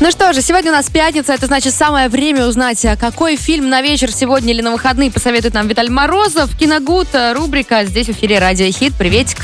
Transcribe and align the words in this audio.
Ну 0.00 0.12
что 0.12 0.32
же, 0.32 0.42
сегодня 0.42 0.70
у 0.70 0.74
нас 0.74 0.88
пятница, 0.88 1.32
это 1.34 1.46
значит 1.46 1.74
самое 1.74 2.08
время 2.08 2.46
узнать, 2.46 2.84
а 2.84 2.94
какой 2.96 3.36
фильм 3.36 3.68
на 3.68 3.82
вечер 3.82 4.12
сегодня 4.12 4.52
или 4.52 4.62
на 4.62 4.70
выходные 4.70 5.10
посоветует 5.10 5.54
нам 5.54 5.66
Виталий 5.66 5.90
Морозов. 5.90 6.56
Киногуд, 6.56 7.08
э, 7.14 7.32
рубрика 7.32 7.84
здесь 7.84 8.06
в 8.06 8.10
эфире 8.10 8.38
Радио 8.38 8.70
Хит. 8.70 8.94
Приветик. 8.94 9.38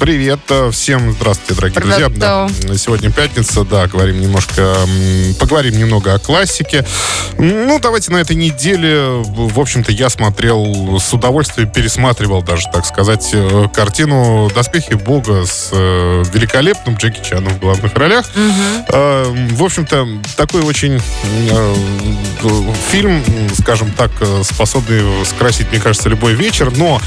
Привет, 0.00 0.40
э, 0.48 0.70
всем 0.72 1.12
здравствуйте, 1.12 1.54
дорогие 1.54 1.80
Привет. 1.80 1.96
друзья. 2.08 2.48
Да, 2.68 2.76
сегодня 2.76 3.12
пятница, 3.12 3.64
да, 3.64 3.86
говорим 3.86 4.20
немножко, 4.20 4.74
поговорим 5.38 5.78
немного 5.78 6.12
о 6.14 6.18
классике. 6.18 6.84
Ну, 7.38 7.78
давайте 7.78 8.10
на 8.10 8.16
этой 8.16 8.34
неделе, 8.34 9.22
в 9.24 9.60
общем-то, 9.60 9.92
я 9.92 10.10
смотрел 10.10 10.98
с 10.98 11.12
удовольствием, 11.14 11.70
пересматривал 11.70 12.42
даже, 12.42 12.66
так 12.72 12.84
сказать, 12.84 13.30
э, 13.32 13.68
картину 13.72 14.50
«Доспехи 14.52 14.94
Бога» 14.94 15.46
с 15.46 15.70
великолепным 15.70 16.96
Джеки 16.96 17.22
Чаном 17.26 17.54
в 17.54 17.60
главных 17.60 17.94
ролях. 17.94 18.26
Э, 18.88 19.24
В 19.52 19.62
общем-то, 19.62 19.99
такой 20.36 20.62
очень 20.62 21.00
э, 21.50 21.74
фильм, 22.90 23.22
скажем 23.58 23.90
так, 23.92 24.10
э, 24.20 24.42
способный 24.44 25.24
скрасить, 25.24 25.70
мне 25.70 25.80
кажется, 25.80 26.08
любой 26.08 26.34
вечер, 26.34 26.72
но 26.76 27.00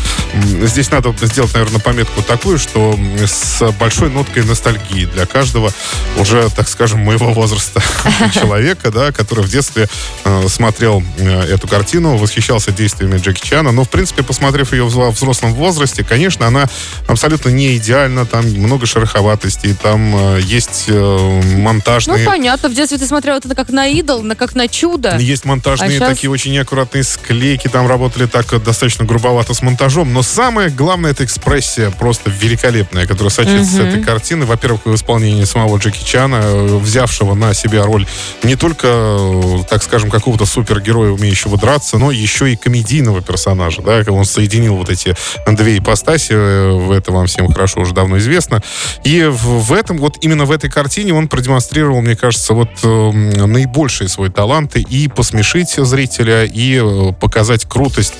здесь 0.62 0.92
надо 0.92 1.14
сделать, 1.22 1.54
наверное, 1.54 1.80
пометку 1.80 2.22
такую, 2.22 2.58
что 2.58 2.98
с 3.26 3.72
большой 3.80 4.10
ноткой 4.10 4.44
ностальгии 4.44 5.06
для 5.06 5.26
каждого 5.26 5.72
уже, 6.18 6.50
так 6.50 6.68
скажем, 6.68 7.00
моего 7.00 7.34
возраста 7.34 7.82
человека, 8.34 8.92
да, 8.92 9.12
который 9.12 9.44
в 9.44 9.50
детстве 9.50 9.88
э, 10.24 10.48
смотрел 10.48 11.04
э, 11.18 11.42
эту 11.54 11.68
картину, 11.68 12.18
восхищался 12.18 12.72
действиями 12.72 13.18
Джеки 13.18 13.46
Чана, 13.46 13.72
но, 13.72 13.84
в 13.84 13.90
принципе, 13.90 14.24
посмотрев 14.24 14.74
ее 14.74 14.86
в 14.86 15.12
взрослом 15.12 15.54
возрасте, 15.54 16.04
конечно, 16.04 16.48
она 16.48 16.68
абсолютно 17.08 17.50
не 17.50 17.78
идеальна, 17.78 18.26
там 18.26 18.46
много 18.46 18.86
шероховатостей, 18.86 19.74
там 19.74 20.36
э, 20.38 20.42
есть 20.42 20.86
э, 20.88 20.94
Ну, 20.94 21.62
монтажные... 21.62 22.26
понятно, 22.26 22.70
в 22.70 22.74
детстве 22.84 22.98
ты 22.98 23.08
смотрел 23.08 23.38
это 23.38 23.54
как 23.56 23.70
на 23.70 23.88
идол, 23.88 24.24
на 24.24 24.36
как 24.36 24.56
на 24.56 24.68
чудо. 24.68 25.18
Есть 25.18 25.46
монтажные 25.46 25.98
А 25.98 26.00
щас- 26.00 26.10
такие 26.10 26.30
очень 26.30 26.52
неаккуратные 26.52 27.04
склейки, 27.04 27.68
там 27.68 27.88
работали 27.88 28.26
так 28.26 28.46
достаточно 28.64 29.06
грубовато 29.06 29.54
с 29.54 29.62
монтажом, 29.62 30.14
но 30.14 30.22
самое 30.22 30.70
главное 30.70 31.12
это 31.12 31.24
экспрессия 31.26 31.90
просто 31.92 32.30
великолепная, 32.30 33.08
которая 33.08 33.30
сочится 33.30 33.64
с 33.64 33.80
этой 33.80 34.04
картины. 34.04 34.46
Во-первых, 34.46 34.86
в 34.86 34.96
исполнении 34.96 35.44
самого 35.44 35.78
Джеки 35.78 36.04
Чана, 36.04 36.42
э, 36.44 36.78
взявшего 36.78 37.34
на 37.34 37.54
себя 37.54 37.84
роль 37.84 38.06
не 38.44 38.56
только, 38.56 38.88
э, 38.88 39.64
так 39.70 39.84
скажем, 39.84 40.10
какого-то 40.10 40.46
супергероя, 40.46 41.12
умеющего 41.12 41.58
драться, 41.58 41.98
но 41.98 42.12
еще 42.12 42.52
и 42.52 42.56
комедийного 42.56 43.22
персонажа, 43.22 43.82
да, 43.82 44.04
он 44.12 44.26
соединил 44.26 44.76
вот 44.76 44.90
эти 44.90 45.16
две 45.48 45.78
ипостаси, 45.78 46.34
э, 46.34 46.94
это 46.94 47.12
вам 47.12 47.28
всем 47.28 47.52
хорошо 47.52 47.82
уже 47.82 47.94
давно 47.94 48.18
известно. 48.18 48.62
И 49.04 49.24
в, 49.24 49.74
этом, 49.74 49.98
вот 49.98 50.18
именно 50.22 50.46
в 50.46 50.52
этой 50.52 50.70
картине 50.70 51.14
он 51.14 51.28
продемонстрировал, 51.28 52.02
мне 52.02 52.16
кажется, 52.16 52.54
вот 52.54 52.70
наибольшие 52.84 54.08
свои 54.08 54.30
таланты 54.30 54.82
и 54.82 55.08
посмешить 55.08 55.76
зрителя, 55.76 56.46
и 56.46 56.80
э, 56.82 57.14
показать 57.20 57.66
крутость 57.66 58.14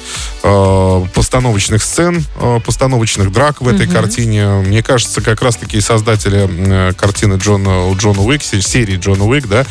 э, 0.44 1.06
постановочных 1.14 1.82
сцен, 1.84 2.24
э, 2.40 2.60
постановочных 2.64 3.32
драк 3.32 3.62
в 3.62 3.68
этой 3.68 3.88
картине. 3.88 4.46
Мне 4.66 4.84
кажется, 4.84 5.22
как 5.22 5.42
раз-таки 5.42 5.82
создатели 5.82 6.94
картины 6.94 7.36
Джона, 7.36 7.92
Джона 7.96 8.22
Уик, 8.22 8.44
се- 8.44 8.62
серии 8.62 8.98
Джона 8.98 9.26
Уик, 9.26 9.48
да, 9.48 9.66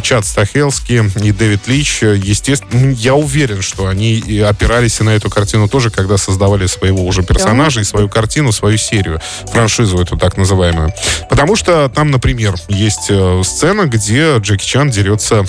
Чад 0.00 0.26
Стахелский 0.26 1.10
и 1.22 1.32
Дэвид 1.32 1.68
Лич, 1.68 2.02
естественно, 2.02 2.92
я 2.92 3.14
уверен, 3.14 3.62
что 3.62 3.86
они 3.86 4.40
опирались 4.46 5.00
и 5.00 5.04
на 5.04 5.10
эту 5.10 5.30
картину 5.30 5.68
тоже, 5.68 5.90
когда 5.90 6.16
создавали 6.16 6.66
своего 6.66 7.04
уже 7.04 7.22
персонажа 7.22 7.80
и 7.80 7.84
свою 7.84 8.08
картину, 8.08 8.50
свою 8.52 8.76
серию, 8.76 9.20
франшизу 9.52 9.98
эту 9.98 10.16
так 10.16 10.36
называемую. 10.36 10.92
Потому 11.28 11.54
что 11.54 11.88
там, 11.88 12.10
например, 12.10 12.54
есть 12.68 13.10
сцена, 13.44 13.86
где 13.86 13.99
Джеки 14.38 14.64
Чан 14.64 14.88
дерется 14.88 15.44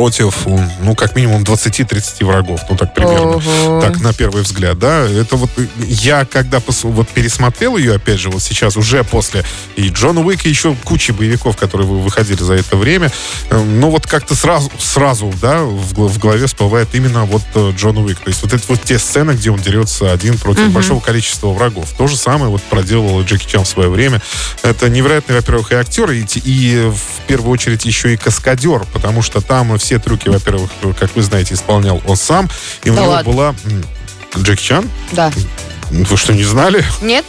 против, 0.00 0.46
ну, 0.80 0.94
как 0.94 1.14
минимум 1.14 1.42
20-30 1.42 2.24
врагов, 2.24 2.62
ну, 2.70 2.74
так 2.74 2.94
примерно. 2.94 3.36
Ого. 3.36 3.82
Так, 3.82 4.00
на 4.00 4.14
первый 4.14 4.44
взгляд, 4.44 4.78
да. 4.78 5.06
Это 5.06 5.36
вот 5.36 5.50
э, 5.58 5.66
я, 5.88 6.24
когда 6.24 6.56
пос- 6.56 6.90
вот 6.90 7.06
пересмотрел 7.10 7.76
ее, 7.76 7.96
опять 7.96 8.18
же, 8.18 8.30
вот 8.30 8.42
сейчас, 8.42 8.78
уже 8.78 9.04
после 9.04 9.44
и 9.76 9.90
Джона 9.90 10.22
Уика, 10.22 10.48
еще 10.48 10.74
кучи 10.84 11.10
боевиков, 11.12 11.54
которые 11.58 11.86
вы- 11.86 12.00
выходили 12.00 12.42
за 12.42 12.54
это 12.54 12.76
время, 12.78 13.12
э, 13.50 13.62
ну, 13.62 13.90
вот 13.90 14.06
как-то 14.06 14.34
сразу, 14.34 14.72
сразу, 14.78 15.30
да, 15.42 15.64
в, 15.64 16.08
в 16.08 16.18
голове 16.18 16.46
всплывает 16.46 16.88
именно 16.94 17.26
вот 17.26 17.42
э, 17.54 17.72
Джон 17.76 17.98
Уик. 17.98 18.20
То 18.20 18.28
есть 18.30 18.40
вот 18.42 18.54
это 18.54 18.62
вот 18.68 18.82
те 18.82 18.98
сцены, 18.98 19.32
где 19.32 19.50
он 19.50 19.58
дерется 19.60 20.10
один 20.10 20.38
против 20.38 20.62
большого 20.72 21.00
количества 21.00 21.48
врагов. 21.48 21.90
То 21.98 22.06
же 22.06 22.16
самое 22.16 22.50
вот 22.50 22.62
проделывал 22.62 23.20
и 23.20 23.24
Джеки 23.24 23.44
Чан 23.46 23.64
в 23.64 23.68
свое 23.68 23.90
время. 23.90 24.22
Это 24.62 24.88
невероятный, 24.88 25.34
во-первых, 25.36 25.72
и 25.72 25.74
актер, 25.74 26.10
и, 26.12 26.24
и 26.44 26.90
в 26.90 27.26
первую 27.26 27.52
очередь 27.52 27.84
еще 27.84 28.14
и 28.14 28.16
каскадер, 28.16 28.86
потому 28.94 29.20
что 29.20 29.42
там 29.42 29.76
все 29.76 29.89
трюки, 29.98 30.28
во-первых, 30.28 30.70
как 30.98 31.14
вы 31.16 31.22
знаете, 31.22 31.54
исполнял 31.54 32.00
он 32.06 32.16
сам, 32.16 32.48
и 32.84 32.90
у 32.90 32.94
Да 32.94 33.02
него 33.02 33.10
ладно? 33.12 33.32
была... 33.32 33.54
Джеки 34.36 34.62
Чан? 34.62 34.88
Да. 35.12 35.32
Вы 35.90 36.16
что, 36.16 36.32
не 36.32 36.44
знали? 36.44 36.84
Нет? 37.02 37.24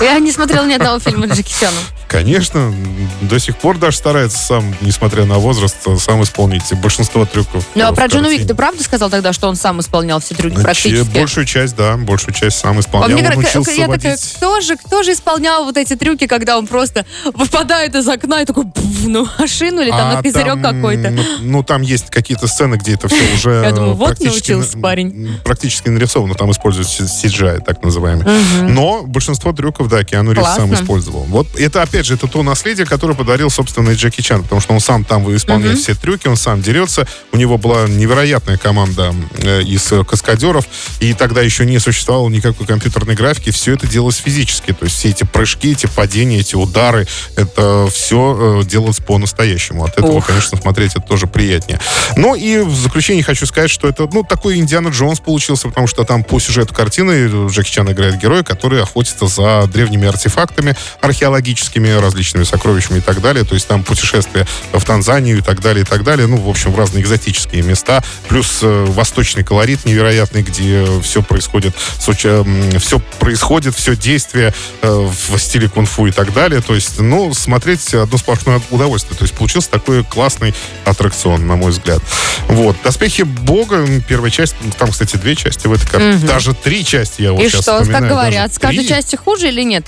Я 0.00 0.18
не 0.18 0.32
смотрела 0.32 0.64
ни 0.64 0.72
одного 0.72 0.98
фильма 0.98 1.26
Джеки 1.26 1.52
Чана. 1.60 1.76
Конечно, 2.12 2.74
до 3.22 3.38
сих 3.38 3.56
пор 3.56 3.78
даже 3.78 3.96
старается 3.96 4.36
сам, 4.38 4.74
несмотря 4.82 5.24
на 5.24 5.38
возраст, 5.38 5.76
сам 5.98 6.22
исполнить 6.22 6.62
большинство 6.74 7.24
трюков. 7.24 7.66
Ну, 7.74 7.84
а 7.86 7.92
в 7.92 7.94
про 7.94 8.06
Джона 8.06 8.28
Уик 8.28 8.46
ты 8.46 8.54
правда 8.54 8.84
сказал 8.84 9.08
тогда, 9.08 9.32
что 9.32 9.48
он 9.48 9.56
сам 9.56 9.80
исполнял 9.80 10.20
все 10.20 10.34
трюки 10.34 10.56
Значит, 10.56 10.82
практически? 10.82 11.18
Большую 11.18 11.46
часть, 11.46 11.74
да, 11.74 11.96
большую 11.96 12.34
часть 12.34 12.58
сам 12.58 12.76
А 12.76 12.80
исполнял. 12.80 13.18
мне 13.18 13.30
Он 13.30 13.38
учился 13.38 13.70
я 13.72 13.88
такая, 13.88 14.18
кто 14.36 14.60
же, 14.60 14.76
кто 14.76 15.02
же 15.02 15.12
исполнял 15.12 15.64
вот 15.64 15.76
эти 15.76 15.96
трюки, 15.96 16.26
когда 16.26 16.58
он 16.58 16.66
просто 16.66 17.06
выпадает 17.34 17.94
из 17.94 18.06
окна 18.06 18.42
и 18.42 18.44
такой 18.44 18.66
пф, 18.66 19.06
на 19.06 19.24
машину 19.38 19.80
или 19.80 19.90
там 19.90 20.10
А 20.10 20.14
на 20.16 20.22
козырек 20.22 20.62
какой-то? 20.62 21.10
Ну, 21.10 21.22
ну, 21.40 21.62
там 21.62 21.80
есть 21.82 22.10
какие-то 22.10 22.46
сцены, 22.46 22.74
где 22.74 22.94
это 22.94 23.08
все 23.08 23.22
уже 23.34 23.62
Я 23.64 23.72
думаю, 23.72 23.94
вот 23.94 24.20
научился 24.20 24.76
на- 24.76 24.82
парень. 24.82 25.40
Практически 25.44 25.88
нарисовано, 25.88 26.34
там 26.34 26.50
используют 26.50 26.88
CGI, 26.88 27.64
так 27.64 27.82
называемый. 27.82 28.26
Но 28.68 29.02
большинство 29.02 29.52
трюков, 29.52 29.88
да, 29.88 30.04
Киану 30.04 30.32
Ривз 30.32 30.56
сам 30.56 30.74
использовал. 30.74 31.22
Вот 31.22 31.46
это, 31.58 31.82
опять 31.82 32.01
же, 32.06 32.14
это 32.14 32.26
то 32.26 32.42
наследие, 32.42 32.86
которое 32.86 33.14
подарил, 33.14 33.50
собственно, 33.50 33.90
и 33.90 33.94
Джеки 33.94 34.20
Чан, 34.20 34.42
потому 34.42 34.60
что 34.60 34.72
он 34.72 34.80
сам 34.80 35.04
там 35.04 35.34
исполняет 35.34 35.78
все 35.78 35.94
трюки, 35.94 36.28
он 36.28 36.36
сам 36.36 36.62
дерется. 36.62 37.06
У 37.32 37.36
него 37.36 37.58
была 37.58 37.86
невероятная 37.88 38.56
команда 38.56 39.14
э, 39.38 39.62
из 39.62 39.90
э, 39.92 40.04
каскадеров, 40.04 40.66
и 41.00 41.14
тогда 41.14 41.42
еще 41.42 41.64
не 41.64 41.78
существовало 41.78 42.28
никакой 42.28 42.66
компьютерной 42.66 43.14
графики, 43.14 43.50
все 43.50 43.74
это 43.74 43.86
делалось 43.86 44.16
физически, 44.16 44.72
то 44.72 44.84
есть 44.84 44.96
все 44.96 45.10
эти 45.10 45.24
прыжки, 45.24 45.72
эти 45.72 45.86
падения, 45.86 46.40
эти 46.40 46.54
удары, 46.54 47.06
это 47.36 47.88
все 47.92 48.62
делалось 48.64 48.98
по-настоящему. 48.98 49.84
От 49.84 49.92
этого, 49.92 50.18
Ух. 50.18 50.26
конечно, 50.26 50.58
смотреть 50.58 50.92
это 50.92 51.02
тоже 51.02 51.26
приятнее. 51.26 51.80
Ну 52.16 52.34
и 52.34 52.58
в 52.58 52.74
заключение 52.74 53.22
хочу 53.22 53.46
сказать, 53.46 53.70
что 53.70 53.88
это, 53.88 54.08
ну, 54.12 54.24
такой 54.24 54.56
Индиана 54.56 54.88
Джонс 54.88 55.20
получился, 55.20 55.68
потому 55.68 55.86
что 55.86 56.04
там 56.04 56.24
по 56.24 56.38
сюжету 56.40 56.74
картины 56.74 57.48
Джеки 57.48 57.70
Чан 57.70 57.90
играет 57.90 58.18
героя, 58.18 58.42
который 58.42 58.82
охотится 58.82 59.26
за 59.26 59.66
древними 59.66 60.08
артефактами 60.08 60.76
археологическими, 61.00 61.91
различными 62.00 62.44
сокровищами 62.44 62.98
и 62.98 63.00
так 63.00 63.20
далее. 63.20 63.44
То 63.44 63.54
есть 63.54 63.66
там 63.66 63.82
путешествия 63.82 64.46
в 64.72 64.84
Танзанию 64.84 65.38
и 65.38 65.40
так 65.40 65.60
далее, 65.60 65.84
и 65.84 65.86
так 65.86 66.04
далее. 66.04 66.26
Ну, 66.26 66.36
в 66.36 66.48
общем, 66.48 66.72
в 66.72 66.78
разные 66.78 67.02
экзотические 67.02 67.62
места. 67.62 68.02
Плюс 68.28 68.60
э, 68.62 68.84
восточный 68.88 69.44
колорит 69.44 69.84
невероятный, 69.84 70.42
где 70.42 70.86
все 71.02 71.22
происходит, 71.22 71.74
все 71.98 73.00
происходит, 73.18 73.74
все 73.74 73.96
действие 73.96 74.54
э, 74.82 74.88
в 75.28 75.38
стиле 75.38 75.68
кунг-фу 75.68 76.06
и 76.06 76.12
так 76.12 76.32
далее. 76.32 76.60
То 76.60 76.74
есть, 76.74 76.98
ну, 76.98 77.32
смотреть 77.34 77.94
одно 77.94 78.18
сплошное 78.18 78.60
удовольствие. 78.70 79.16
То 79.16 79.24
есть 79.24 79.34
получился 79.34 79.70
такой 79.70 80.04
классный 80.04 80.54
аттракцион, 80.84 81.46
на 81.46 81.56
мой 81.56 81.72
взгляд. 81.72 82.02
Вот. 82.48 82.76
«Доспехи 82.84 83.22
Бога», 83.22 83.86
первая 84.08 84.30
часть, 84.30 84.54
там, 84.78 84.90
кстати, 84.90 85.16
две 85.16 85.36
части 85.36 85.66
в 85.66 85.72
этой 85.72 85.86
карте. 85.88 86.12
Мгм. 86.12 86.26
Даже 86.26 86.54
три 86.54 86.84
части 86.84 87.22
я 87.22 87.32
вот 87.32 87.42
И 87.42 87.48
сейчас 87.48 87.62
что, 87.62 87.72
как 87.72 87.82
вспоминаю, 87.82 88.14
говорят, 88.14 88.44
даже 88.44 88.54
с 88.54 88.58
каждой 88.58 88.86
части 88.86 89.16
хуже 89.16 89.48
или 89.48 89.62
нет? 89.62 89.84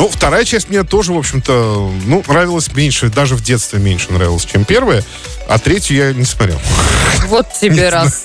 Ну, 0.00 0.08
вторая 0.08 0.44
часть 0.46 0.70
мне 0.70 0.82
тоже, 0.82 1.12
в 1.12 1.18
общем-то, 1.18 1.92
ну, 2.06 2.22
нравилась 2.26 2.72
меньше, 2.72 3.08
даже 3.10 3.34
в 3.36 3.42
детстве 3.42 3.78
меньше 3.78 4.10
нравилась, 4.12 4.46
чем 4.46 4.64
первая. 4.64 5.04
А 5.46 5.58
третью 5.58 5.96
я 5.98 6.12
не 6.14 6.24
смотрел. 6.24 6.58
Вот 7.26 7.52
тебе 7.52 7.90
раз. 7.90 8.24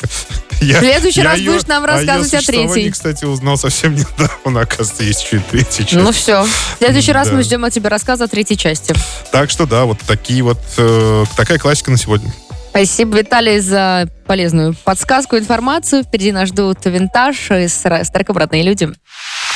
Я, 0.62 0.78
В 0.78 0.80
следующий 0.80 1.20
я 1.20 1.26
раз 1.32 1.40
её- 1.40 1.52
будешь 1.52 1.68
нам 1.68 1.84
о 1.84 1.88
её 1.88 1.98
рассказывать 1.98 2.34
о 2.34 2.38
существовании, 2.38 2.74
третьей. 2.74 2.92
кстати, 2.92 3.26
узнал 3.26 3.58
совсем 3.58 3.94
недавно. 4.18 4.62
Оказывается, 4.62 5.04
есть 5.04 5.26
еще 5.26 5.38
и 5.38 5.40
третья 5.42 5.84
часть. 5.84 5.94
Ну 6.02 6.12
все. 6.14 6.44
В 6.46 6.78
следующий 6.78 7.12
раз 7.12 7.28
Да. 7.28 7.34
мы 7.36 7.44
ждем 7.44 7.66
от 7.66 7.74
тебя 7.74 7.90
рассказа 7.90 8.24
о 8.24 8.28
третьей 8.30 8.56
части. 8.58 8.96
Так 9.34 9.50
что 9.52 9.66
да, 9.66 9.84
вот 9.84 10.00
такие 10.08 10.44
вот 10.44 10.60
э, 10.78 11.26
такая 11.36 11.60
классика 11.60 11.92
на 11.92 11.98
сегодня. 11.98 12.32
Спасибо, 12.70 13.18
Виталий, 13.18 13.60
за 13.60 14.08
полезную 14.28 14.76
подсказку, 14.86 15.38
информацию. 15.38 16.04
Впереди 16.04 16.32
нас 16.32 16.50
ждут 16.50 16.78
винтаж 16.86 17.52
и 17.52 17.68
с 17.68 17.86
с 17.86 18.10
треком 18.12 18.38
«Родные 18.38 18.64
люди». 18.64 18.90